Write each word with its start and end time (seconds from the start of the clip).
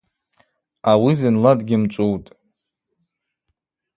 Ауи 0.91 1.13
зынла 1.19 1.51
дгьымчӏвутӏ. 1.59 2.29